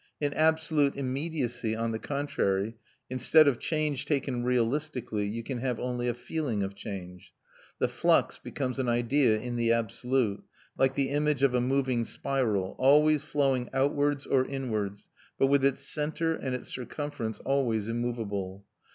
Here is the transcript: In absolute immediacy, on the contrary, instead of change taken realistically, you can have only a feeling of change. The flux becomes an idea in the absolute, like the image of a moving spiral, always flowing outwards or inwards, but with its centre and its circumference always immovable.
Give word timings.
In 0.19 0.33
absolute 0.33 0.95
immediacy, 0.95 1.75
on 1.75 1.91
the 1.91 1.99
contrary, 1.99 2.75
instead 3.11 3.47
of 3.47 3.59
change 3.59 4.05
taken 4.05 4.43
realistically, 4.43 5.27
you 5.27 5.43
can 5.43 5.59
have 5.59 5.79
only 5.79 6.07
a 6.07 6.15
feeling 6.15 6.63
of 6.63 6.73
change. 6.73 7.33
The 7.77 7.87
flux 7.87 8.39
becomes 8.39 8.79
an 8.79 8.89
idea 8.89 9.37
in 9.37 9.57
the 9.57 9.71
absolute, 9.71 10.43
like 10.75 10.95
the 10.95 11.11
image 11.11 11.43
of 11.43 11.53
a 11.53 11.61
moving 11.61 12.03
spiral, 12.03 12.75
always 12.79 13.21
flowing 13.21 13.69
outwards 13.75 14.25
or 14.25 14.43
inwards, 14.43 15.07
but 15.37 15.45
with 15.45 15.63
its 15.63 15.83
centre 15.83 16.33
and 16.33 16.55
its 16.55 16.69
circumference 16.69 17.37
always 17.37 17.87
immovable. 17.87 18.65